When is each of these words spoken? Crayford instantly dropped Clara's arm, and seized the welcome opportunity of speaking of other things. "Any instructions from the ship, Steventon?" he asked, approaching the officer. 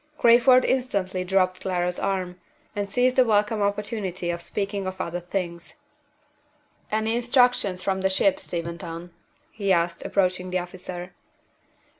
Crayford 0.17 0.65
instantly 0.65 1.23
dropped 1.23 1.61
Clara's 1.61 1.99
arm, 1.99 2.41
and 2.75 2.89
seized 2.89 3.17
the 3.17 3.23
welcome 3.23 3.61
opportunity 3.61 4.31
of 4.31 4.41
speaking 4.41 4.87
of 4.87 4.99
other 4.99 5.19
things. 5.19 5.75
"Any 6.91 7.15
instructions 7.15 7.83
from 7.83 8.01
the 8.01 8.09
ship, 8.09 8.39
Steventon?" 8.39 9.11
he 9.51 9.71
asked, 9.71 10.03
approaching 10.03 10.49
the 10.49 10.57
officer. 10.57 11.13